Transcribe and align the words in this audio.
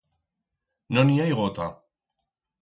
No 0.97 1.03
n'i 1.09 1.19
hai 1.27 1.37
gota. 1.41 1.69